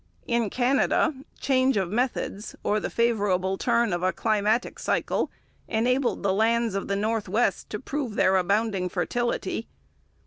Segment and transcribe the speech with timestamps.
[0.25, 5.29] In Canada change of methods, or the favourable turn of a climatic cycle,
[5.67, 9.67] enabled the lands of the North West to prove their abounding fertility.